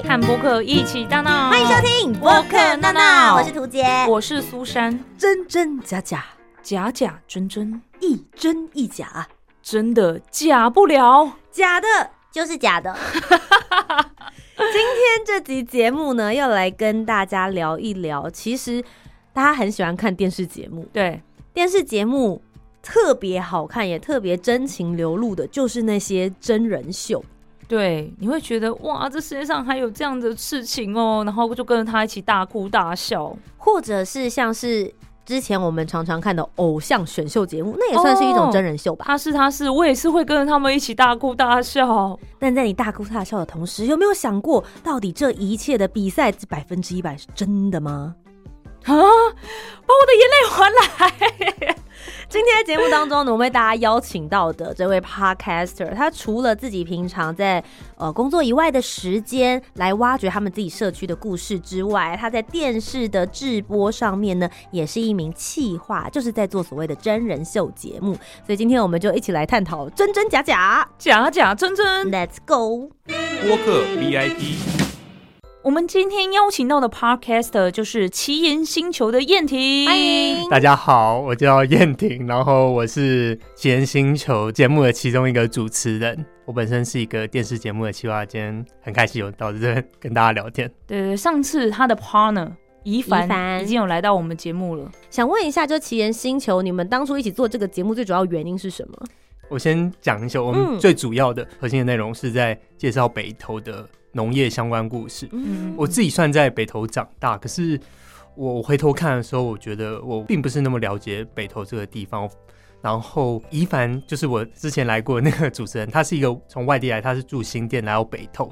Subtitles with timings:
[0.00, 6.24] 来看播客一起大闹，欢迎收听播客闹闹，我是屠洁，我是苏珊，真真假假，
[6.62, 9.28] 假假真真，一真一假，
[9.60, 11.86] 真的假不了，假的
[12.32, 12.96] 就是假的。
[14.56, 18.82] 今天这集节目呢，要来跟大家聊一聊，其实
[19.34, 22.40] 大家很喜欢看电视节目，对，电视节目。
[22.82, 27.22] 特别好看也特别真情流露的，就是那些真人秀。
[27.70, 34.92] 对，你会觉得哇，这世界上还有这样的事情哦，然后就跟着他一起大哭大笑，或者是像是
[35.24, 39.04] 之前我们常常看的偶像选秀节目，那也算是一种真人秀吧。
[39.04, 42.18] 哦，他是他是，我也是会跟着他们一起大哭大笑。
[42.40, 48.16] 但在你大哭大笑的同时，有没有想过，到底这一切的比赛百分之一百是真的吗？
[48.82, 48.90] 啊！
[48.90, 51.76] 把我的眼泪还来！
[52.30, 57.62] 今天的节目当中呢，我们为大家邀请到的这位 Podcaster，他除了自己平常在
[57.96, 68.14] 呃工作以外的时间来挖掘他们自己社区的故事之外，他在电视的制播上面呢，也是一名企划，就是在做所谓的真人秀节目。
[68.46, 72.92] 所以今天我们就一起来探讨真真假假，假假真真，Let's go！
[73.42, 74.89] 播客 VIP。
[75.62, 79.86] 我们今天邀请到的 Podcaster 就是奇岩星球的燕婷。
[79.86, 86.24] 欢迎大家好，我叫燕婷，然后我是奇岩星球节目的其中一个主持人。
[86.46, 90.66] 我本身是一个电视节目的企划，今天很开心有到这边跟大家聊天。
[90.86, 92.50] 对对，上次他的 partner
[92.84, 94.90] 宜凡已经有来到我们节目了。
[95.10, 98.98] 想问一下，就奇岩星球，你们当初一起做这个节目最主要原因是什么？
[99.50, 103.86] 我先讲一下，我们最主要的核心的内容是在介绍北投的。
[104.12, 107.78] 农业相关故事，嗯，我自己算在北投长大，可是
[108.34, 112.28] 我回头看的时候，我觉得我并不是那么了解北投这个地方。
[112.82, 118.48] 然后怡凡就是我之前来过的那个主持人，他是一个从外地来，他是住新店来到北投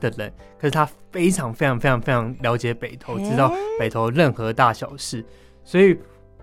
[0.00, 5.24] 的人，可是他非常非常非常非常了解北投，知道北投任何大小事。
[5.62, 5.96] 所以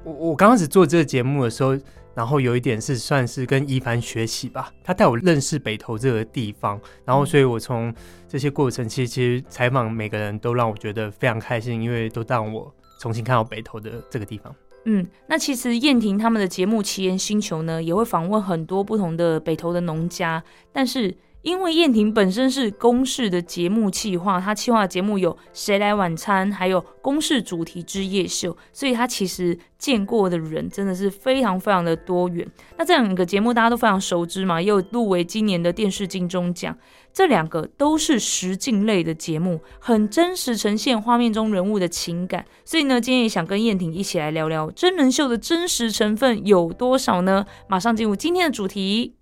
[0.03, 1.77] 我我刚开始做这个节目的时候。
[2.15, 7.93] 然后有一点是算是跟一凡学习吧，他带我认识北投这个地方，然后所以我从
[8.27, 14.53] 这些过程，其实其实采访每个人都让我觉得非常开心，因为都让我重新看到北投的这个地方。
[14.85, 21.15] 嗯，那其实燕婷他们的节目《奇岩星球》呢，也会访问很多不同的北投的农家，但是。
[21.43, 32.49] 因为燕婷本身是公视的节目企划，他企划的节目有《谁来晚餐》，还有公视主题之夜秀，所以他其实见过的人真的是非常非常的多元。
[32.77, 36.75] 那这两个节目大家都非常熟知嘛，也有入围今年的电视金钟奖。
[37.11, 42.45] 这两个都是实境类的节目，很真实呈现画面中人物的情感。
[42.63, 47.45] 所以呢，今天也想跟燕婷一起来聊聊真人秀的真实成分有多少呢？
[47.67, 49.15] 马上进入今天的主题。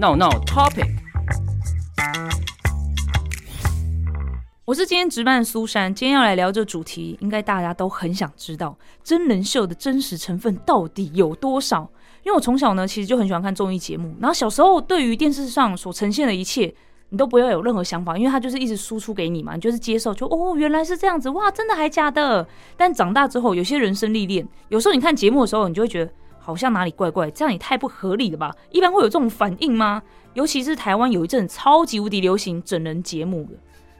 [0.00, 0.88] 闹闹 Topic，
[4.64, 8.74] 我是今天值班的苏珊，今天要来聊这主题，应该大家都很想知道
[9.04, 11.86] 真人秀的真实成分到底有多少？
[12.22, 16.74] 因为我从小呢，其实就很喜欢看综艺节目，然后小时候对于电视上所呈现的一切，
[17.10, 22.48] 你都不要有任何想法，因为它就是一直输出给你嘛，你就是接受，就哦，原来是这样子，哇，真的还假的？
[22.74, 26.10] 但长大之后，有些人生历练，有时候你看节目的时候，你就会觉得。
[26.40, 28.52] 好像哪里怪怪，这样也太不合理了吧？
[28.70, 30.02] 一般会有这种反应吗？
[30.34, 33.50] 尤其是台湾有一阵超级无敌流行整人节目的，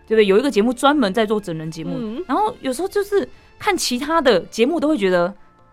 [0.06, 0.26] 对不对？
[0.26, 5.32] 有一个节目专门在做整人节目，嗯，然后有时候就是看其他的节目都会觉得，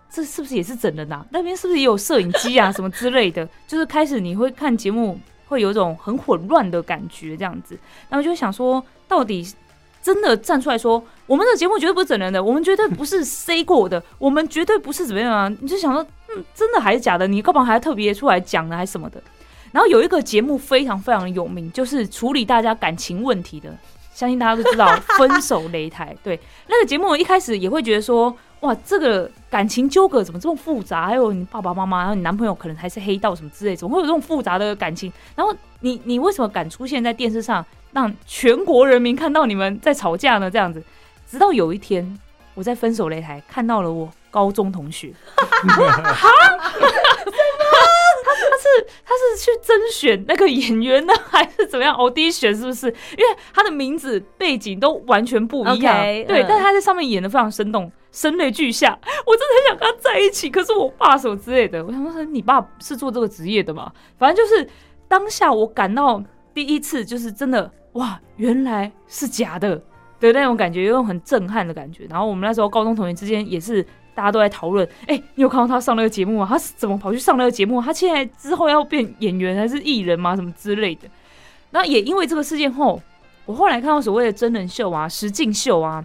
[0.09, 1.25] 这是不是也是整人啊？
[1.31, 3.47] 那边是不是也有摄影机啊什么之类的？
[3.67, 7.77] 就是开始你会看节目会有一种很混乱的感觉，这样子，
[8.09, 9.47] 然后就想说，到底。
[10.01, 15.49] 真的站出来说，我们的节目绝对不是整人的，我们绝对不是 say 过的，我们绝对不是怎么样啊？
[15.59, 17.27] 你就想说，嗯，真的还是假的？
[17.27, 18.77] 你干嘛还要特别出来讲呢？
[18.77, 19.21] 还是什么的？
[19.71, 23.69] 然后有一个节目非常非常有名，就是处理大家感情问题的，
[24.13, 24.87] 相信大家都知道，
[25.17, 26.15] 分手擂台。
[26.23, 31.07] 对，那个节目一开始也会觉得说，哇，这个感情纠葛怎么这么复杂？
[31.07, 35.11] 还有你爸爸妈妈，然后你男朋友可能还是黑道什么之类，怎么会有这种复杂的感情？
[35.35, 37.63] 然后你你为什么敢出现在电视上？
[37.91, 40.83] 让全国人民看到你们在吵架呢，这样子，
[41.25, 42.19] 直到有一天，
[42.53, 45.65] 我在分手擂台看到了我高中同学， 哈，
[46.13, 46.29] 他
[48.29, 52.87] 他是他是去甄选那个演员呢，还是怎么样？audition 是不是？
[52.87, 56.45] 因为他的名字背景都完全不一样，okay, 对，uh.
[56.47, 60.49] 但他在上面演的非常生动，声泪俱下，我真的很想跟他在一起。
[60.49, 63.91] 可是我爸什么之类的，我想说，你爸是做这个职业的嘛？
[64.19, 64.69] 反正就是
[65.07, 66.21] 当下我感到。
[66.57, 69.79] 第一次就是真的哇，原来是假的
[70.19, 72.07] 的那种感觉，有种很震撼的感觉。
[72.09, 76.47] 然后我们那时候高中同学之间也是，大家都在讨论，哎、你有看到他上那个节目吗？
[76.49, 77.79] 他是怎么跑去上那个节目？
[77.79, 80.35] 他现在之后要变演员还是艺人吗？
[80.35, 81.07] 什么之类的。
[81.69, 82.99] 那也因为这个事件后，
[83.45, 86.03] 我后来看到所谓的真人秀啊、实境秀啊。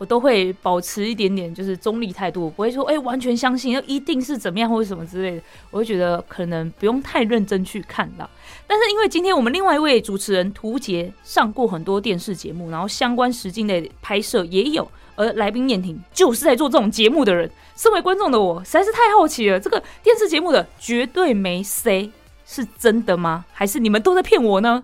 [0.00, 5.42] 我都会保持一点点就是中立态度，不会说哎、完全相信，要一定是怎么样或者什么之类的。
[5.70, 8.28] 我会觉得可能不用太认真去看了。
[8.66, 17.50] 但是因为今天我们另外一位主持人涂杰上过很多电视节目，然后相关实境类拍摄也有，而来宾燕婷就是在做这种节目的人。
[17.76, 22.10] 身为观众的我实在是太好奇了，这个电视节目的绝对没 C
[22.46, 23.44] 是真的吗？
[23.52, 24.82] 还是你们都在骗我呢？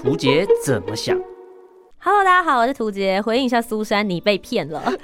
[0.00, 1.20] 涂杰怎么想
[2.06, 3.20] ？Hello，大家好，我是图杰。
[3.20, 5.02] 回应一下苏珊，你被骗了， 啊、都是你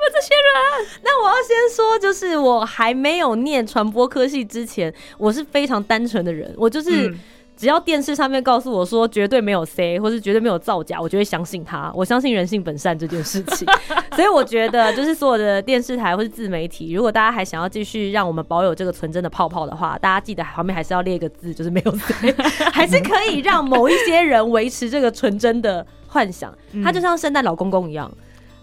[0.00, 0.88] 们这些人。
[1.02, 7.10] 那我要先说，就是我还没有念传播科系之前，我是非常单纯的人，我就是。
[7.10, 7.20] 嗯
[7.58, 11.90] 只要电视上面告诉我说绝对没有 C，或是绝对没有造假，我就会相信他。
[11.92, 13.66] 我相信人性本善这件事情，
[14.14, 22.32] 所以我觉得就是所有的电视台或是自媒体，如果大家还想要继续让我们保有这个纯真的泡泡的话，大家记得旁边还是要列一个字，就是没有 C，
[22.72, 26.56] 还是可以让某一些人维持这个纯真的幻想。
[26.84, 28.08] 他就像圣诞老公公一样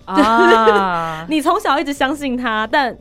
[0.05, 2.97] 啊， 你从小一直相信他，但。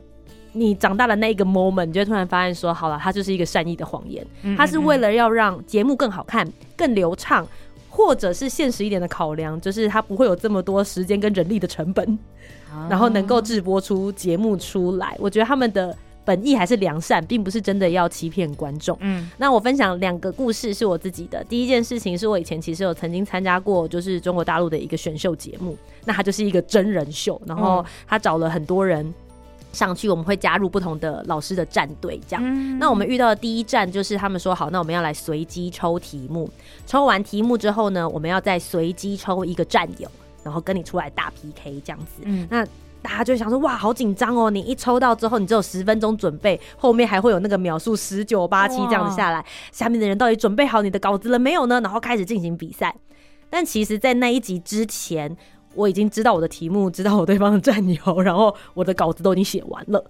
[0.55, 4.25] 你长大的那一个 moment，你就会突然发现说，好了，它就是一个善意的谎言，
[4.57, 7.45] 它是为了要让节目更好看、更流畅，
[7.89, 12.17] 或者是现实一点的考量，就是它不会有这么多时间跟人力的成本，
[12.89, 15.13] 然后能够制播出节目出来。
[15.19, 15.93] 我觉得他们的
[16.23, 18.97] 本意还是良善，并不是真的要欺骗观众。
[19.01, 21.43] 嗯，那我分享两个故事是我自己的。
[21.43, 29.13] 第一件事情是我以前其实有曾经参加过，就是中国大陆的一个选秀节目，那它就是一个真人秀，然后他找了很多人。
[29.75, 32.41] 上去我们会加入不同的老师的战队，这样。
[32.43, 36.49] 嗯、那我们遇到的第一站就是他们说好，那我们要来随机抽题目。
[36.85, 40.09] 抽完题目之后呢，我们要再随机抽一个战友，
[40.43, 42.21] 然后跟你出来打 PK 这样子。
[42.23, 42.65] 嗯，那
[43.01, 44.49] 大家就想说哇，好紧张哦！
[44.49, 51.81] 你一抽到之后，你只有十分钟准备，后面还会有那个秒数十九八七这样子下来，下面的人到底准备好你的稿子了没有呢？
[51.81, 52.95] 然后开始进行比赛。
[53.49, 55.37] 但其实，在那一集之前。
[55.75, 60.03] 我已经知道我的题目，知道我对方的战友，然后我的稿子都已经写完了。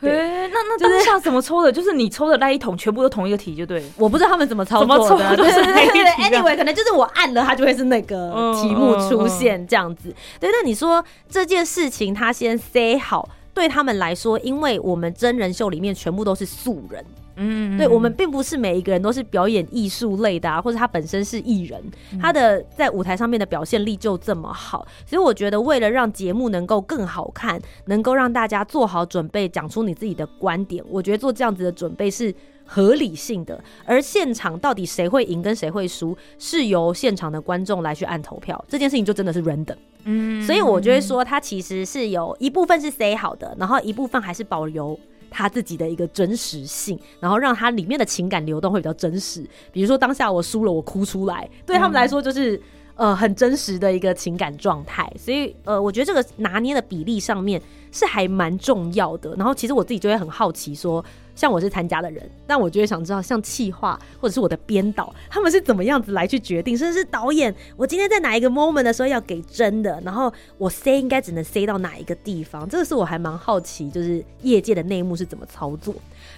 [0.00, 1.72] 哎、欸，那那当下怎么抽的？
[1.72, 3.82] 就是你抽的那一桶全部都同一个题，就对。
[3.96, 6.04] 我不知道他们怎么 操作的，对对对对。
[6.28, 10.14] Anyway，可能就是我按了，它就会是那个题目出现这样子。
[10.38, 17.02] 对，那你说这件事情，他先 say 好，对他们来说，因为我们真人秀里面全部都是素人。
[17.36, 21.82] 嗯，对，我们并不是每一个人都是表演艺术类的啊，或者他本身是艺人，
[22.20, 32.32] 他的在舞台上面的表现力就这么好，所以我觉得为了让节目能够更好看，能够让大家做好准备，讲出你自己的观点，我觉得做这样子的准备是
[32.64, 33.62] 合理性的。
[33.84, 39.76] 而现场到底谁会赢跟谁会输，是由现场的观众来去按投票，这件事情就真的是 random。
[40.04, 44.96] 嗯，所以我就会说，它其实是有一部分是 say 好的，然后一部分还是保留。
[45.34, 49.44] 他自己的一个真实性，然后让他里面的情感流动会比较真实。
[49.72, 52.56] 比如说当下我输了，我哭出来，对他们来说就是、
[52.94, 55.12] 嗯、呃很真实的一个情感状态。
[55.18, 57.60] 所以呃，我觉得这个拿捏的比例上面
[57.90, 59.34] 是还蛮重要的。
[59.34, 61.04] 然后其实我自己就会很好奇说。
[61.34, 75.94] 像我是参加的人，但我就会想知道，像企划或者是我的编导，他们是怎么样子来去决定，甚至是导演，我今天在哪一个 moment 的时候要给真的，然后我 say 应该只能 say 到哪一个地方，这个是我还蛮好奇，就是业界的内幕是怎么操作。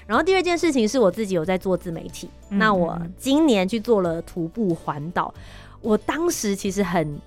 [0.06, 5.32] 然后第二件事情是我自己有在做自媒体，那我今年去做了徒步环岛，
[5.80, 7.20] 我当时其实很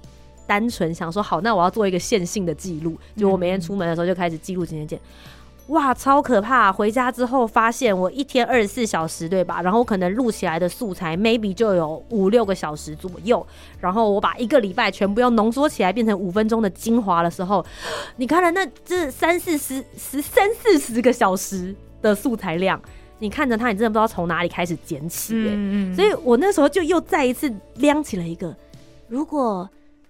[0.47, 4.99] 单纯想说，好，那我要做一个线性的记录，就我每天出门的时候就开始记录今天见。
[5.69, 6.71] 哇，超可怕！
[6.71, 9.61] 回家之后发现我一天二十四小时，对吧？
[9.61, 13.45] 然后可能录起来的素材 maybe 就有五六个小时左右。
[13.79, 17.63] 然后我把一个礼拜全部要浓缩起来变成五分钟的精华的时候，
[18.17, 22.81] 你看了那这三四十十三四十个小时的素材量，
[23.19, 25.35] 你看着它，你真的不知道从哪里开始捡起。
[25.35, 25.95] 嗯嗯。
[25.95, 28.55] 所以我那时候就又再一次亮起了一个，
[29.07, 29.69] 如果。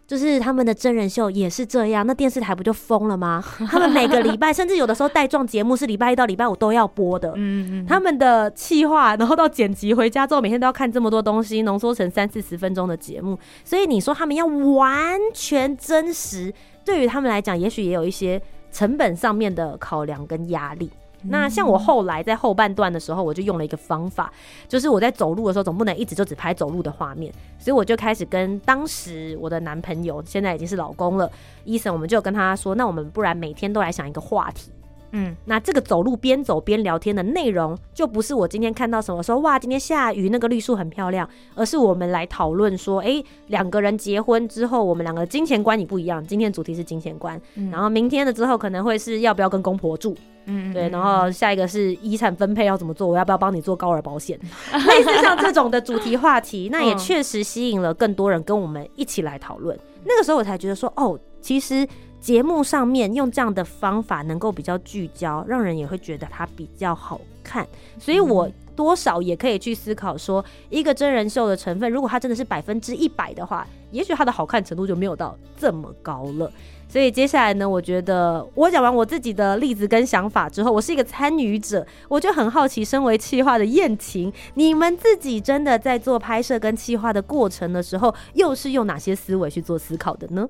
[0.09, 3.45] 就是他们的真人秀也是这样，那电视台不就疯了吗？
[3.69, 7.31] 他们每个礼拜，甚至有的时候带状节目是礼拜一到礼拜五都要播的。
[7.35, 13.37] 嗯嗯，他们的企划，然后到剪辑回家之后，每天都要看这么多东西，浓缩成三四十分钟的节目。
[13.63, 16.51] 所以你说他们要完全真实，
[16.83, 20.89] 对于他们来讲，也许也有一些成本上面的考量跟压力。
[21.23, 24.31] 那像我后来在后半段的时候，我就用了一个方法，
[24.67, 31.29] 就是我在走路的时候总不能一直就只拍走路的画面，所以我就开始跟当时我的男朋友，现在已经是老公了，
[31.65, 34.71] 伊森，我们就跟他说，那我们不然每天都来想一个话题，
[35.11, 46.25] 嗯，那这个走路边走边聊天的内容，就不是我今天看到什么说哇，今天下雨，那个绿树很漂亮，而是我们来讨论说，哎，两个人结婚之后，我们两个金钱观也不一样。
[46.25, 54.39] 今天主题是金钱观，嗯、然后明天的之后可能会是要不要跟公婆住，嗯，对，然后下一个是遗产分配要怎么做，我要不要帮你做高额保险，
[54.87, 59.75] 类似像这种的主题话题，那也确实吸引了更多人跟我们一起来讨论。
[60.05, 61.87] 那个时候我才觉得说，哦，其实。
[62.19, 76.51] 节目上面用这样的方法能够比较聚焦，让人也会觉得它比较好看，所以我多少也可以去思考说，一个真人秀的成分，如果它真的是百分之一百的话，也许它的好看程度就没有到这么高了。
[76.87, 90.49] 所以接下来呢，我觉得我讲完我自己的例子跟想法之后，我是一个参与者，我就很好奇，身为企划的燕晴，你们自己真的在做拍摄跟企划的过程的时候，又是用哪些思维去做思考的呢？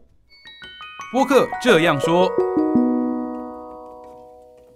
[1.12, 2.32] 播客这样说，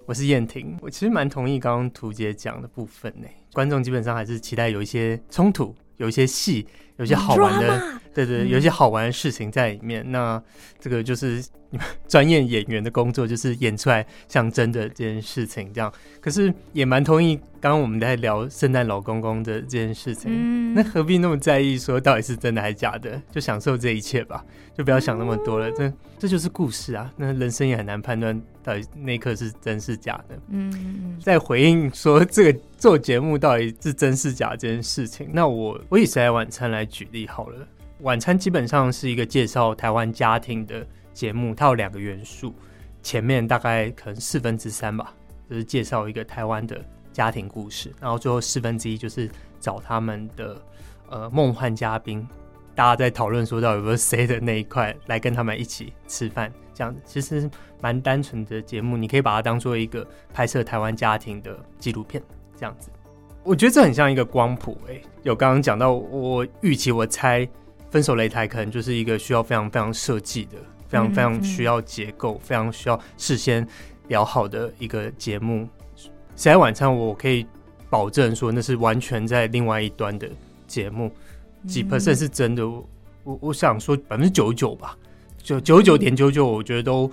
[0.08, 0.76] 我是燕婷。
[0.82, 3.28] 我其实蛮同意刚刚图姐讲的部分呢。
[3.54, 6.68] 观众基本上还是期待有一些冲突，有一些戏，
[7.04, 7.80] 有些好玩的，
[8.14, 10.04] 对，对对，有一些好玩的事情在里面。
[10.04, 10.44] 嗯、那
[10.80, 15.92] 这个就是你们专业演员的工作，就是演出来像真的这件事情这样。
[16.22, 20.32] 可是也蛮同意刚刚我们在聊圣诞老公公的这件事情。
[20.34, 23.22] 嗯、那何必那么在意说到底是真的还是假的？
[23.32, 24.46] 就享受这一切吧，
[24.78, 25.70] 就不要想那么多了。
[25.72, 27.12] 这这就是故事啊。
[27.18, 30.38] 那人生也很难判断到底那一刻是真是假的。
[30.50, 37.68] 嗯，在回应说这个做节目到底是真是假这件事情，那我我以谁来晚餐来举例好了。
[38.02, 42.54] 晚餐基本上是一个介绍台湾家庭的节目，它有两个元素，
[43.02, 45.14] 前面大概可能四分之三吧，
[45.50, 46.80] 就是介绍一个台湾的
[47.12, 50.62] 家庭故事，然后最后四分之一就是找他们的
[51.10, 52.28] 呃梦幻嘉宾，
[52.76, 57.50] 大家在讨论说到有没有谁的那一块来跟他们一起吃饭，这样子其实
[57.82, 62.22] 蛮单纯的节目，你可以把它当做一个拍摄台湾家庭的纪录片
[62.58, 62.90] 这样子。
[63.44, 67.48] 我觉得这很像一个光谱，哎，有刚刚讲到，我预期我猜
[67.90, 70.58] 分手擂台可能就是一个需要非常非常设计的，
[70.88, 73.68] 非常非常需要结构，非常需要事先
[74.08, 75.68] 聊好的一个节目。
[76.36, 77.46] 谁来晚餐，我可以
[77.90, 80.30] 保证说那是完全在另外一端的
[80.66, 81.12] 节目，
[81.68, 82.68] 几 percent 是真的。
[83.26, 84.98] 我我想说百分之九十九吧，
[85.38, 87.10] 就九十九点九九，我觉得都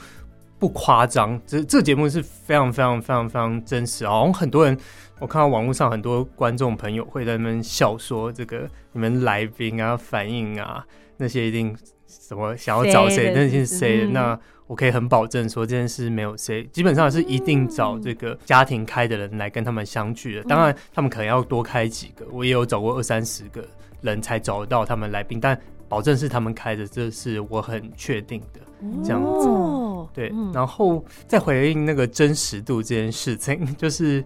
[0.61, 1.41] 不夸张。
[1.45, 4.79] 这这节目是非常非常非常非常真实，好像很多人。
[5.19, 10.83] 我看到网络上很多观众朋友会在那边笑说：“这个你们来宾啊，反应啊，
[11.19, 11.77] 那些一定
[12.07, 20.43] 什么想要找谁，那些谁？”那我可以很保证说，这件事没有谁，基本上是一定找这个家庭开的人来跟他们相聚的。
[20.45, 23.63] 当然，他们可能要多开几个，我也有找过二三十个
[24.01, 25.61] 人才找得到他们来宾，但
[25.91, 28.61] 保证是他们开的，这是我很确定的。
[29.05, 30.33] 这样子，对。
[30.55, 34.25] 然后再回应那个真实度这件事情， 就是。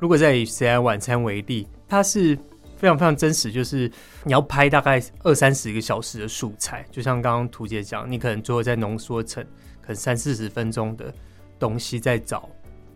[0.00, 2.36] 如果在以 C I 晚餐为例，它是
[2.76, 3.88] 非常非常真实，就是
[4.24, 9.44] 你要拍大概二三十个小时的素材，就像刚刚图姐讲，你可能最后再浓缩成
[9.80, 11.14] 可能三四十分钟的
[11.56, 12.48] 东西，再找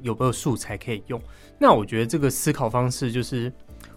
[0.02, 1.22] 有没有素材可以用。
[1.60, 3.52] 那我觉得这个思考方式就是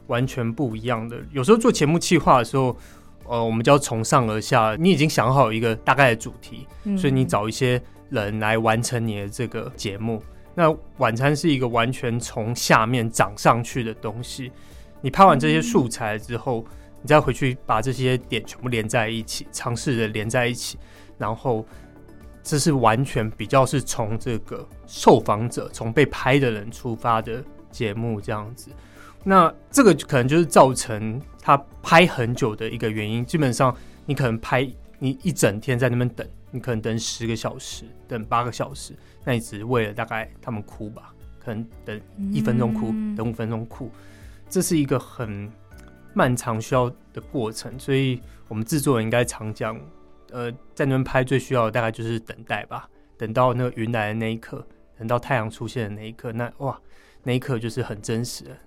[0.06, 1.18] 完全不一样的。
[1.32, 2.78] 有时候做节目企划的时候，
[3.30, 6.68] 呃，我们就要从上而下，你已经想好一个大概的主题，
[6.98, 10.22] 所以你找一些人来完成你的这个节目。
[10.56, 14.52] 那晚餐是一个完全从下面长上去的东西。
[15.00, 16.66] 你拍完这些素材之后，
[17.04, 20.80] 你再回去把这些点全部连在一起，尝试着连在一起，
[21.18, 21.64] 然后
[22.42, 28.72] 这是完全比较是从这个受访者、从被拍的人出发的节目这样子。
[29.24, 33.26] 那这个可能就是造成他拍很久的一个原因。
[33.26, 33.76] 基本上，
[34.06, 36.28] 你可能拍你一整天在那边等。
[36.52, 41.14] 你可能等十个小时，等八个小时，那你只是为了大概他们哭吧？
[41.40, 42.02] 可能等
[42.32, 43.92] 一分钟哭，嗯、等五分钟哭，
[44.48, 45.52] 这是一个很
[46.14, 47.78] 漫长需要的过程。
[47.80, 49.80] 所以，我们制作人应该常讲，
[50.32, 52.90] 呃，在那边拍最需要的大概就是等待吧。
[53.16, 54.66] 等到那个云来的那一刻，
[54.98, 56.80] 等到太阳出现的那一刻，那哇，
[57.24, 58.58] 那一刻就是很真实的。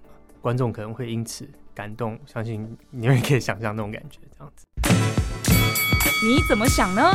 [0.40, 4.66] 观众可能会因此感动，相信你们也可以想象那种感觉，这样子。
[6.24, 7.10] 你怎么想呢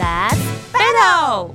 [0.00, 0.38] ？Let's
[0.72, 1.52] battle！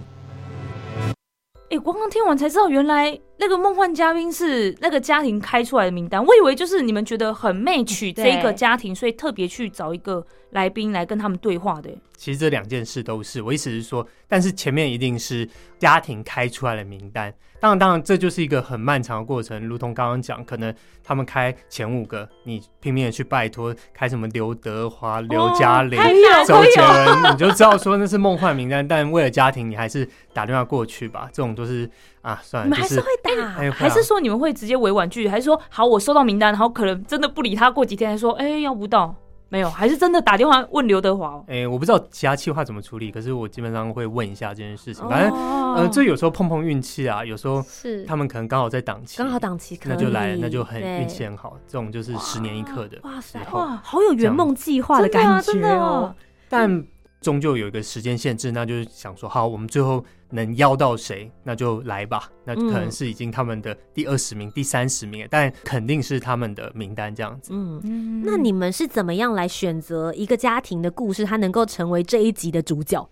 [1.70, 11.90] 哎、欸，光刚听完才知道，原来那个梦幻嘉宾是那个家庭开出来的名单，我以为就是你们觉得很 match 这个家庭，所以特别去找一个来宾来跟他们对话的。
[12.16, 15.46] 其实这两件事都是，我意思是说，但是前面一定是
[15.78, 17.34] 家庭开出来的名单。
[17.60, 19.68] 当然，当然，这就是一个很漫长的过程。
[19.68, 20.74] 如同刚刚讲，可能
[21.04, 26.00] 他们开前五个，你拼命的去拜托开什么刘德华、刘嘉玲、
[26.46, 28.86] 周杰伦，你就知道说那是梦幻名单。
[28.86, 31.30] 但为了家庭，你还是打电话过去吧。
[31.34, 31.90] 这种都是
[32.24, 39.16] 啊，算了，你们还是会打，还是说你们会直接委婉拒绝，还是说好，我收到名单，然后可能真的不理他，过几天还说，哎，要不到。
[39.50, 41.46] 没有，还是真的打电话问刘德华哦。
[41.48, 45.08] 哎、欸，我不知道其他企划怎么处理，可是我基本上会问一下这件事情。
[45.08, 45.32] 反正，
[45.76, 51.56] 呃，这有时候碰碰运气啊，有时候是他们可能刚好在档期，刚好档期，那就来，那就很运气很好。
[51.68, 52.98] 这种就是十年一刻的。
[53.04, 56.16] 哇塞，哇，好有圆梦计划的感觉哦。
[56.50, 56.84] 但
[57.24, 62.30] 终究有一个时间限制，那就是想说，好，我们最后能邀到谁，那就来吧。
[62.44, 67.52] 那可能是已经他们的第二十名、第三十名，但肯定是他们的名单这样子。
[67.54, 73.10] 嗯，那你们是怎么样来选择一个家庭的故事，它能够成为这一集的主角？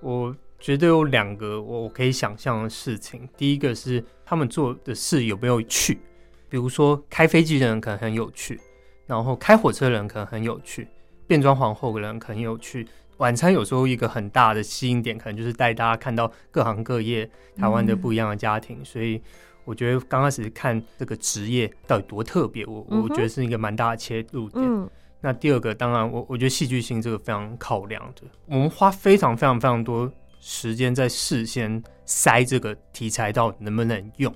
[0.00, 3.28] 我觉得有两个我可以想象的事情。
[3.36, 6.00] 第一个是他们做的事有没有趣，
[6.48, 8.58] 比如说开飞机的人可能很有趣，
[9.06, 10.88] 然后开火车的人可能很有趣，
[11.26, 12.86] 变装皇后的人可能很有趣。
[13.18, 19.22] 晚餐有时候一个很大的吸引点，可能就是带大家看到各行各业台湾的不一样的家庭，嗯、所以
[19.64, 24.64] 我觉得刚开始看这个职业到底多特别，我我觉得是一个蛮大的切入点。
[24.64, 24.88] 嗯、
[25.20, 34.34] 那第二个，当然我我觉得戏剧性这个非常考量的，我们花非常非常非常多时间在事先塞这个题材到底能不能用，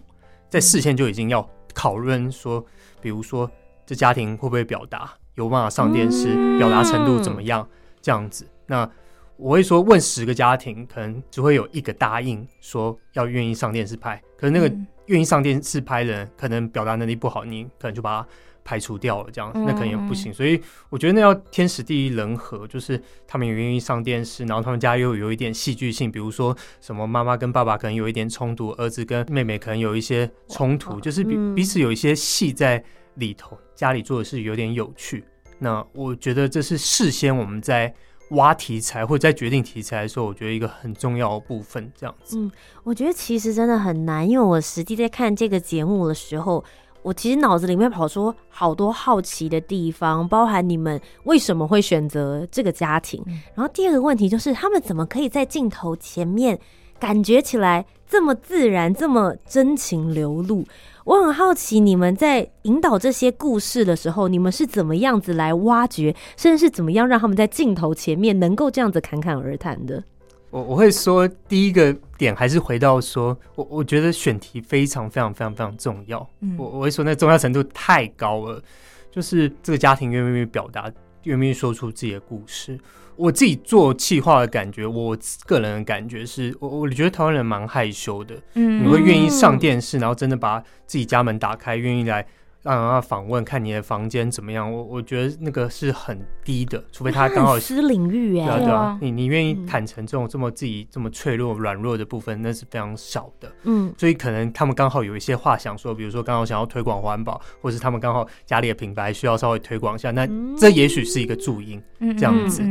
[0.49, 2.65] 在事先就已经要讨论说，
[3.01, 3.51] 比如说
[3.85, 7.69] 这家庭会不会表达，有办法上电视，嗯、表达程度怎么样，
[8.01, 8.47] 这样子。
[8.67, 8.89] 那
[9.37, 14.21] 我会说，问十个家庭，可能只会有一个答应说要愿意上电视拍。
[14.37, 14.75] 可是那个
[15.07, 18.29] 愿意上电视拍的人，可能表达能力不好，你可能就把他
[18.65, 20.33] 排除掉了，这样那可能也不行。
[20.33, 20.59] 所以
[20.89, 32.83] 我觉得那要天时地利人和，就是他们也愿意上电视，然后他们家又有一点戏剧性，比如说什么妈妈跟爸爸可能有一点冲突，儿子跟妹妹可能有一些冲突，就是彼彼此有一些戏在
[33.17, 35.23] 里头，家里做的事有点有趣。
[35.59, 37.95] 那我觉得这是事先我们在。
[38.31, 42.37] 挖题材或者在决定题材的时候，我觉得一个很重要的部分，这样子。
[42.39, 42.51] 嗯，
[42.83, 46.65] 我觉得其实真的很难，因为我实际在看这个节目的时候，
[47.03, 53.23] 我其实脑子里面跑出好多好奇的地方，包含你们为什么会选择这个家庭。
[53.27, 56.59] 嗯，然后第二个问题就是，他们怎么可以在镜头前面
[56.99, 60.65] 感觉起来这么自然，这么真情流露？
[61.07, 70.03] 我很好奇，你们在引导这些故事的时候，你们是怎么样子来挖掘，甚至是怎么样让他们在镜头前面能够这样子侃侃而谈的？
[70.51, 76.29] 我我会说，第一个点还是回到说，我我觉得选题非常非常非常非常重要。
[76.41, 78.61] 嗯，我我会说，那重要程度太高了，
[79.09, 80.91] 就是这个家庭愿不愿意表达，
[81.23, 82.77] 愿不愿意说出自己的故事。
[83.17, 92.27] 我自己做企划的感觉，我个人的感觉是，我我觉得台湾人蛮害羞的，嗯，你会愿意上电视，然后真的把自己家门打开，愿意来
[92.63, 94.71] 让人家访问，看你的房间怎么样？
[94.71, 111.81] 我我觉得那个是很低的，除非他刚好 私领域，哎，对啊，对啊，你你愿意坦诚这种这么自己这么脆弱软弱的部分，那是非常少的，嗯，所以可能他们刚好有一些话想说，比如说刚好想要推广环保，或是他们刚好家里的品牌需要稍微推广一下，那这也许是一个注音，
[112.19, 112.63] 这样子。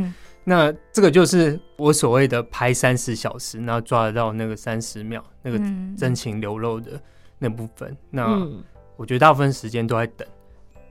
[0.48, 5.58] 那这个就是我所谓的拍三十小时，然后抓得到那个三十秒，那个
[5.98, 7.00] 真情流露的
[7.36, 7.90] 那部分。
[7.90, 8.48] 嗯、那
[8.96, 10.26] 我觉得大部分时间都在等，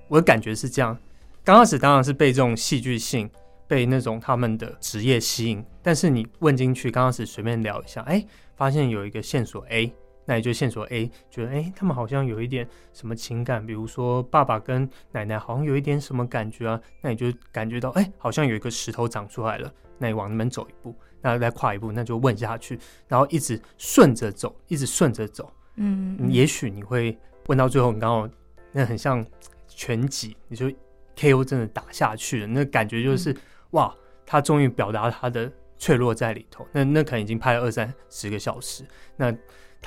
[0.09, 0.97] 我的感觉是这样。
[1.41, 3.29] 刚开始当然是被这种戏剧性，
[3.65, 9.93] 被那种他们的职业吸引，但是你问进去，刚开始随便聊一下，哎、欸，发现有一个线索 A。
[10.27, 16.81] 那也就线索 A，觉得哎、欸，他们好像有一点什么情感，比如说爸爸跟奶奶好像有一点什么感觉啊。
[16.99, 19.71] 那你就感觉到哎、欸，好像有一个石头长出来了。
[19.99, 25.53] 那你往那边走一步，那再跨一步，那就问下去，然后一直顺着走，一直顺着走。
[25.75, 28.27] 嗯，嗯，也许你会问到最后，你刚好
[28.71, 29.23] 那很像
[29.67, 30.71] 拳击，你就
[31.15, 33.37] KO 真的打下去了，那感觉就是、嗯、
[33.71, 36.67] 哇，他终于表达他的脆弱在里头。
[36.71, 38.83] 那那可能已经拍了二三十个小时，
[39.15, 39.31] 那。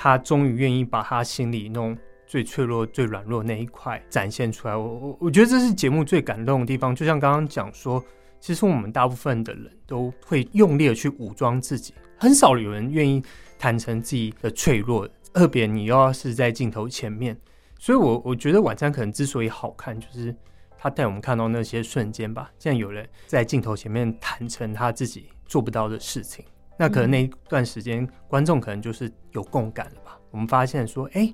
[0.01, 4.73] 他终于愿意把他心里那种最脆弱、最软弱那一块展现出来。
[4.73, 6.95] 我我我觉得这是节目最感动的地方。
[6.95, 8.01] 就像刚刚讲说，
[8.39, 13.21] 其实我们大部分的人都会用力的去武装自己，很少有人愿意
[13.57, 15.05] 坦诚自己的脆弱。
[15.33, 17.37] 特别你又要是在镜头前面，
[17.77, 20.33] 所以我我觉得晚餐可能之所以好看，就是
[20.77, 22.49] 他带我们看到那些瞬间吧。
[22.57, 26.45] 现在有人在镜头前面坦诚他自己做不到的事情。
[26.79, 30.17] 那可能那一段时间，观众可能就是有共感了吧？
[30.31, 31.29] 我们发现说，哎，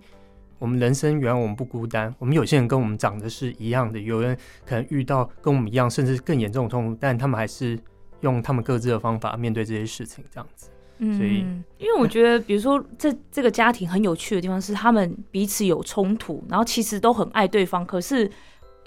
[0.57, 7.77] 我们人生原来我们不孤单，我们有些人跟我们长得是一样的，有人可能遇到跟我们一样，甚至更严重的痛苦，但他们还是
[8.21, 10.71] 用他们各自的方法面对这些事情，这样子。
[10.97, 11.45] 嗯，所以，
[11.77, 18.27] 因为我觉得，比如说，这这个家庭很有趣的地方是，他们彼此有冲突，然后其实都很爱对方，可是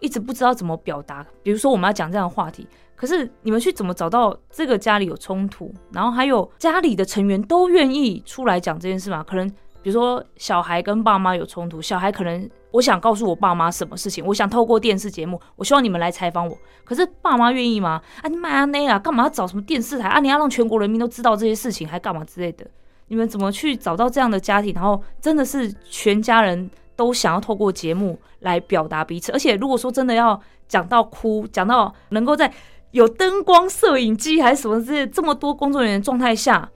[0.00, 1.24] 一直不知道怎么表达。
[1.42, 2.66] 比如说，我们要讲这样的话题，
[2.98, 9.24] 可是你们去怎么找到这个家里有冲突，然后还有家里的成员都愿意出来讲这件事吗？
[9.26, 9.48] 可能。
[9.80, 16.58] 比如说，小孩跟爸妈有冲突，小孩可能我想告诉我爸妈什么事情，我想透过电视节目，我希望你们来采访我。
[16.84, 18.02] 可是爸妈愿意吗？
[18.20, 20.18] 啊，你妈啊，那啊，干嘛要找什么电视台啊？
[20.18, 22.66] 你要让全国人民都知道这些事情，还干嘛之类的？
[23.06, 24.74] 你们怎么去找到这样的家庭？
[24.74, 29.30] 然后真的是全家人都想要透过节目来表达彼此。
[29.30, 32.52] 而且如果说真的要讲到哭，讲到能够在
[32.92, 36.68] 有灯光、摄影机还是什么之类这么多工作人员状态下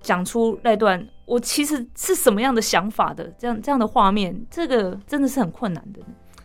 [0.00, 1.06] 讲出那段。
[1.26, 3.24] 我其实是什么样的想法的？
[3.38, 6.00] 这样这样的画面，这个真的是很困难的。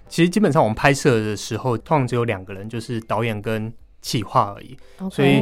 [0.08, 4.78] 其实基本上我们拍摄的时候，通常只有两个人，就是导演跟企划而已
[5.12, 5.42] 所以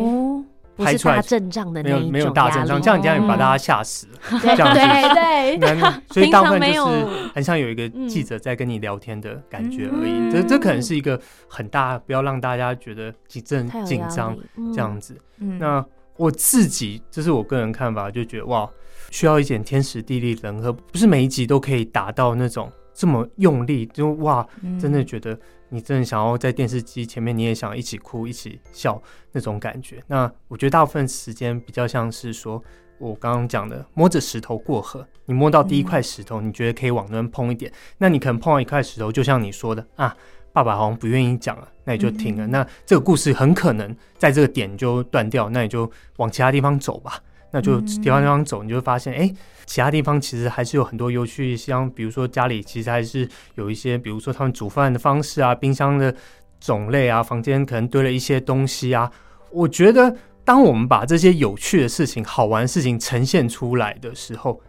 [0.78, 4.08] 拍出来阵仗的没有没有大阵仗，这样这样把大家吓死
[4.42, 4.80] 这样子。
[5.14, 10.12] 对对，所以大部分就是很像有一个记者在跟你聊天的感觉而已。
[10.12, 14.38] 嗯、这这可能是一个很大，不要让大家觉得紧阵紧张
[14.74, 15.18] 这样子。
[15.40, 15.86] 嗯、那
[16.16, 18.70] 我自己这是我个人看法，就觉得哇。
[19.10, 24.46] 需要一点天时地利人和，不是每一集都可以达到那种这么用力，就哇，
[24.82, 29.00] 真的觉得你真的想要在电视机前面，你也想一起哭、一起笑
[29.32, 30.04] 那种感觉。
[30.08, 32.60] 那我觉得大部分时间比较像是说，
[32.98, 40.18] 我刚刚讲的摸着石头过河，你摸到第一块石头，你觉得可以往那边碰一点，那你可能碰到一块石头，就像你说的啊，
[40.52, 42.48] 爸爸好像不愿意讲了，那你就停了。
[42.48, 47.22] 那这个故事很可能在这个点就断掉，那你就往其他地方走吧。
[47.52, 49.34] 那就地方地方走，你就会发现，哎、欸，
[49.66, 56.14] 其他地方其实还是有很多有趣，像比如说家里其实还是有一些，比如说他们煮饭的方式啊，冰箱的
[56.60, 59.10] 种类啊，房间可能堆了一些东西啊。
[59.50, 64.62] 我觉得，当我们把这些有趣的事情、好玩的事情呈现出来的时候，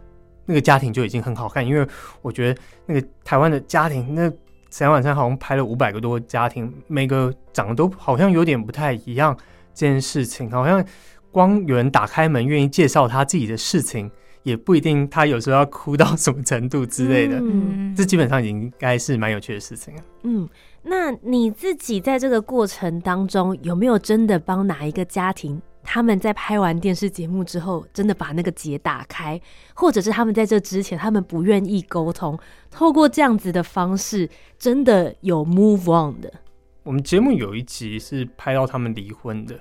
[0.45, 1.65] 那个家庭就已经很好看。
[1.65, 1.85] 因为
[2.21, 4.29] 我觉得那个台湾的家庭，那
[4.69, 9.35] 前天晚上好像拍了五百个多家庭，每个长得都好像有点不太一样。
[9.73, 10.81] 这件事情好像。
[11.31, 14.09] 光有人打开门，愿意介绍他自己的事情，
[14.43, 17.37] 也不一定他有时候要哭到什么程度之类的。
[17.39, 20.01] 嗯，这基本上已经应该是蛮有趣的事情了。
[20.23, 20.47] 嗯，
[20.81, 29.39] 那你自己在这个过程当中，有没有真的帮哪一个家庭，他们在拍完电视节目之后，真的把那个结打开，
[29.73, 32.37] 或者是他们在这之前，他们不愿意沟通，
[32.71, 36.31] 透过这样子的方式，真的有 move on 的？
[36.83, 39.59] 我们节目有一集是拍到他们离婚的。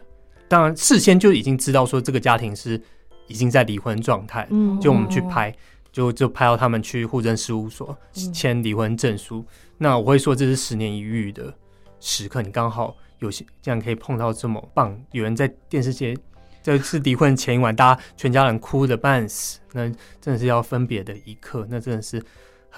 [0.49, 2.81] 当然，事先就已经知道说这个家庭是
[3.27, 5.55] 已经在离婚状态，嗯，就我们去拍，
[5.93, 7.97] 就就拍到他们去户政事务所
[8.33, 9.41] 签离婚证书。
[9.41, 9.47] 嗯、
[9.79, 11.55] 那我会说这是十年一遇的
[12.01, 16.17] 时刻，你刚好有些这样可以碰到这么棒，有人在电视节，
[16.63, 19.89] 这次离婚前一晚，大家全家人哭的半死，那
[20.21, 22.23] 真的是要分别的一刻，那真的是。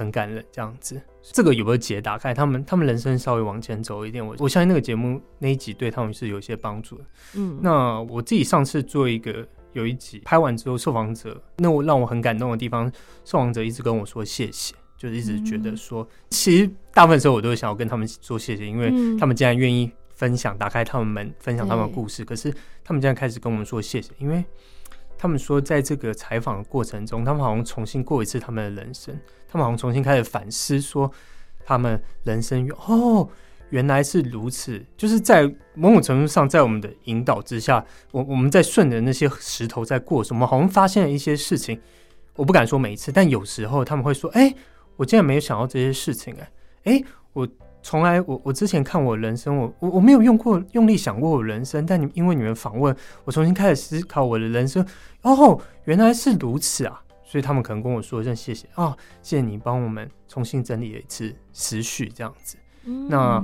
[0.01, 4.27] 很感人，这样子，这个有没有解打开他们他们人生稍微往前走一点？
[4.27, 7.05] 我我相信那个节目那一集对他们是有一些帮助的。
[7.35, 12.91] 嗯，那我自己上次做一个有一集拍完之后，受访者那我让我很感动的地方，
[13.27, 22.51] 受访者一直跟我说谢谢，就是一直觉得说，其实大部分时候我都会想要跟他们说谢谢，因为他们竟然愿意分享，打开他们门分享他们的故事，可是
[22.83, 24.43] 他们竟然开始跟我们说谢谢，因为。
[25.21, 29.15] 他们说，在这个采访的过程中，他们好像重新过一次他们的人生，
[29.47, 31.13] 他们好像重新开始反思，说
[31.63, 33.29] 他们人生哦，
[33.69, 34.83] 原来是如此。
[34.97, 35.43] 就是在
[35.75, 41.79] 某种程度上，在我们的引导之下，我我们在顺着那些石头在过的时候，我们好像发现了一些事情。
[42.37, 44.55] 我不敢说每一次，但有时候他们会说：“哎，
[44.97, 46.35] 我竟然没有想到这些事情。”
[46.85, 47.05] 哎，哎，
[47.35, 47.47] 我。
[47.83, 54.85] 从来我我之前看我人生，我我我没有用过用力想过我人生，但你因为你们访问，我重新开始思考我的人生。
[55.23, 57.03] 哦，原来是如此啊！
[57.25, 62.57] 所以他们可能跟我说一声谢谢啊，谢谢你帮我们重新整理了一次思绪，这样子。
[62.85, 63.39] 嗯、那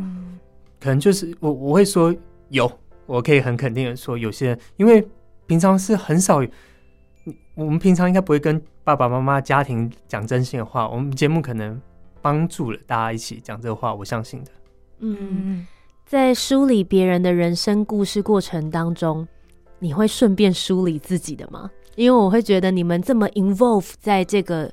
[0.80, 2.14] 可能就是我我会说
[2.50, 2.70] 有，
[3.06, 5.06] 我可以很肯定的说，有些人因为
[5.46, 6.42] 平常是很少，
[7.54, 11.80] 我们平常应该不会跟爸爸妈妈家庭讲真心的话，我们节目可能。
[12.26, 14.50] 帮助了大家一起讲这个话，我相信的。
[14.98, 15.64] 嗯，
[16.04, 19.24] 在梳理别人的人生故事过程当中，
[19.78, 21.70] 你会顺便梳理自己的吗？
[21.94, 24.68] 因为我会觉得你们这么 involve 在这个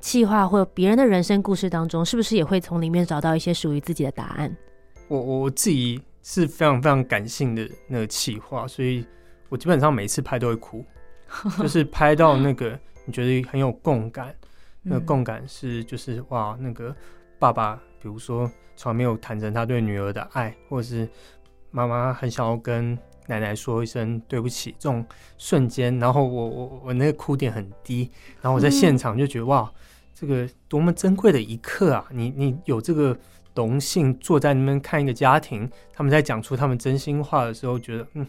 [0.00, 4.56] 企划或别人的人生故事当中，是不是也会从里面找到一些属于自己的答案？
[5.06, 9.06] 我我自己是非常非常感性的那个企划，所以
[9.48, 10.84] 我基本上每次拍都会哭，
[11.62, 14.34] 就是拍到那个你觉得很有共感。
[14.88, 16.94] 那共感是就是哇，那个
[17.38, 21.08] 爸爸，比如说从来没有坦诚他对女儿的爱，或者是
[21.70, 22.96] 妈妈很想要跟
[23.26, 25.04] 奶奶说一声对不起，这种
[25.36, 29.72] 瞬间，然后我我我那个哭点很低，然后我在现场就觉得、嗯、哇，
[30.14, 32.06] 这个多么珍贵的一刻啊！
[32.10, 33.18] 你你有这个
[33.54, 38.26] 荣幸坐在那边看一个家庭，他们在讲出他们真心话的时候，觉得嗯，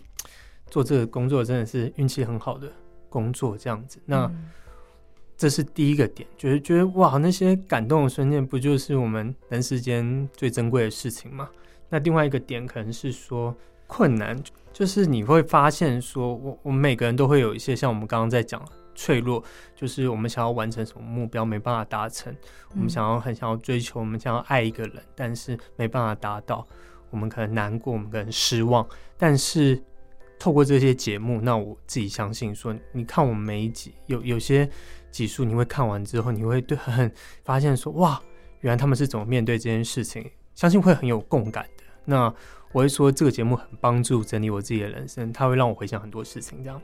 [0.68, 2.68] 做这个工作真的是运气很好的
[3.08, 4.02] 工作，这样子。
[4.06, 4.50] 那、嗯、
[5.38, 11.48] 这是第一个点，觉得觉得哇，那些感动的瞬间，不就是我们人世间最珍贵的事情吗？
[11.90, 14.36] 那另外一个点可能是说困难。
[14.74, 19.44] 就是你会发现，说我我们每个人都会有一些像我们刚刚在讲脆弱，
[19.76, 22.32] 就是我们想要完成什么目标没办法达成，
[22.76, 26.68] 我们想要很想要追求，我们想要爱一个人，但是没办法达到，
[27.10, 28.88] 我们可能难过，我们可能失望。
[29.18, 29.82] 但是
[30.38, 34.70] 透过这些节目，那我自己相信说，你看我们每一集有有些
[35.18, 37.12] 集数，你会看完之后，你会对 很
[37.44, 38.22] 发现说，哇，
[38.62, 41.84] 原来他们是怎么面对这件事情，相信会很有共感的。
[42.06, 42.34] 那。
[42.74, 46.62] 我会说这个节目很帮助整理我自己的人生，它会让我回想很多事情。
[46.62, 46.80] 这样，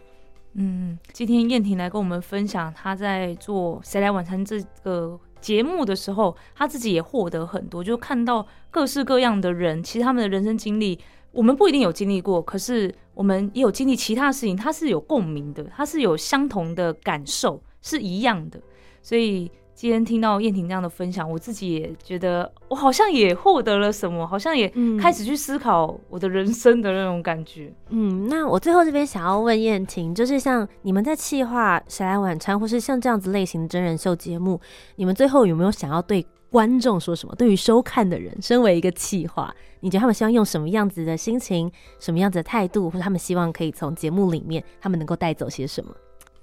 [0.54, 10.98] 嗯，今天燕婷来跟我们分享，她在做《谁来晚餐》这个节目的时候，她自己也获得很多，就看到各式各样的人，其实他们的人生经历，
[11.32, 18.60] 我们不一定有经历过，可是我们也有经历其他事情，它是有共鸣的，它是有相同的感受，是一样的，
[19.04, 19.52] 所以。
[19.76, 27.74] 今天听到燕婷这样的分享，我自己也觉得我好像也获得了什么，好像也开始去思考我的人生的那种感觉。
[27.90, 34.62] 嗯，那我最后这边想要问燕婷，就是像你们在企划《谁来晚餐》或是像这样子类型的真人秀节目，
[34.96, 37.34] 你们最后有没有想要对观众说什么？
[37.36, 41.70] 对于收看的人，身为一个企划，你觉得他们希望用什么样子的心情、
[42.00, 45.92] 什么样子的态度，或者他们希望可以从节目里面，他们能够带走些什么？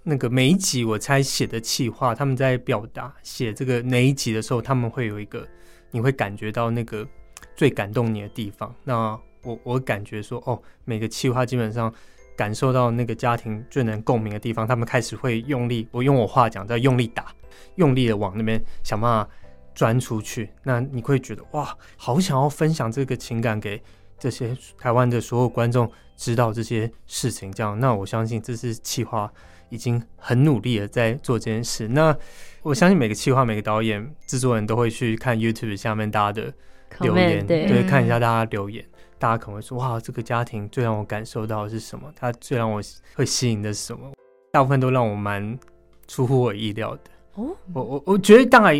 [0.02, 5.46] 那个每一集我猜写的气话，他们在表达写这个哪一集的时候，他们会有一个，
[5.90, 7.06] 你会感觉到那个
[7.54, 8.74] 最感动你的地方。
[8.82, 11.92] 那我我感觉说，哦，每个气话基本上
[12.34, 17.26] 感受到那个家庭最能共鸣的地方，他们开始会用力，我用我话讲，在用力打，
[17.74, 19.30] 用力的往那边想办法
[19.74, 20.50] 钻出去。
[20.62, 23.82] 那你会觉得哇，好想要分享这个情感给
[24.18, 27.52] 这些台湾的所有观众知道这些事情。
[27.52, 29.30] 这样，那我相信这是企划。
[29.70, 31.88] 已经很努力的在做这件事。
[31.88, 32.14] 那
[32.62, 36.52] 我相信每个企划、每个导演、制作人都会去看 YouTube 下面大家的
[37.00, 38.85] 留言，对，对，看一下大家留言。
[38.85, 42.12] 嗯、大家可能会说：“哇，这个家庭最让我感受到的是什么？
[42.14, 42.83] 它最让我
[43.14, 44.12] 会吸引的是什么？”
[44.52, 45.59] 大部分都让我蛮
[46.06, 47.02] 出乎我意料的。
[47.37, 48.74] 哦，我我我觉得大概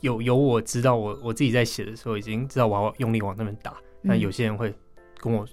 [0.00, 3.74] 有有我知道我我自己在写的时候已经知道我要用力往那边打。
[4.00, 4.72] 那、嗯、有些人会
[5.18, 5.46] 跟我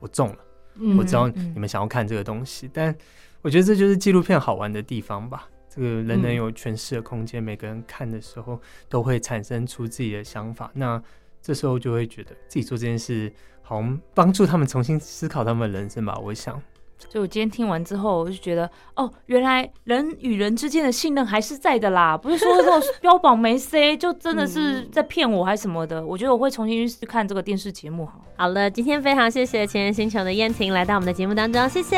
[0.00, 0.36] 我中了，
[0.74, 2.96] 嗯、我知道你们想要看这个东西，嗯、但。
[3.42, 5.48] 我觉得这就是纪录片好玩的地方吧。
[5.68, 10.70] 这个人人有诠释的空间，嗯、每个人看的时候都会产生出自己的想法。
[10.74, 11.00] 那
[11.40, 16.18] 这时候就会觉得自己做这件事，好像帮助他们重新思考他们的人生吧。
[16.18, 16.60] 我想。
[17.08, 26.04] 就我今天听完之后，我就觉得哦，原来人与人之间的信任还是在的啦，不是说这种标榜没 C 就真的是在骗我还是什么的。
[26.04, 28.06] 我觉得我会重新去看这个电视节目。
[28.06, 31.96] 好，好了，今天非常谢谢前沿星球的燕婷来到我们的节目当中，谢谢，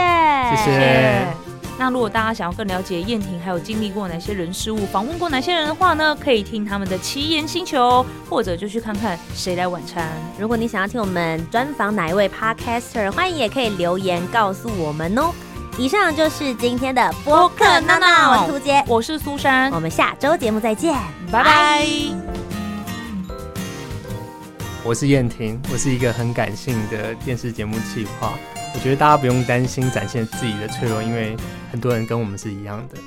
[0.56, 1.26] 谢谢。
[1.78, 6.14] 那如果大家想要更了解燕婷，还有经历过哪些人事物，访问过哪些人的话呢？
[6.14, 10.06] 可以听他们的奇言星球，或者就去看看谁来晚餐。
[10.38, 15.32] 如果你想要听我们专访哪一位 Podcaster，欢迎也可以留言告诉我们哦。
[15.78, 20.94] 以上就是今天的播客闹闹，我是涂洁，我是苏珊，我们下周节目再见，
[21.30, 21.86] 拜拜。
[24.84, 28.34] 我是燕婷，我是一个很感性的电视节目企划。
[28.74, 31.36] 我觉得大家不用担心展现自己的脆弱，因为
[31.70, 32.98] 很多人跟我们是一样的。